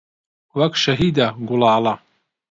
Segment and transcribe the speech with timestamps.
[0.59, 1.95] وەک شەهیدە گوڵاڵە